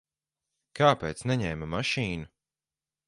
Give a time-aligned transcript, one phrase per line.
[0.79, 2.31] Kāpēc neņēma mašīnu?